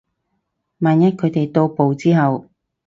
[0.79, 2.47] 萬一佢哋到埗之後